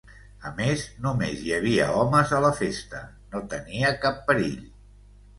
A 0.51 0.51
més, 0.59 0.83
només 1.01 1.41
hi 1.41 1.51
havia 1.57 1.89
homes 1.97 2.33
a 2.37 2.39
la 2.45 2.49
festa, 2.59 3.01
no 3.35 3.41
tenia 3.53 3.93
cap 4.07 4.17
perill! 4.31 4.57